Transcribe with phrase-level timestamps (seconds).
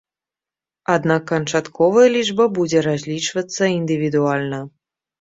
[0.93, 4.67] Аднак канчатковая лічба будзе разлічвацца індывідуальна.